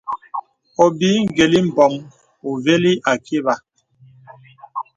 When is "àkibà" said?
3.11-3.53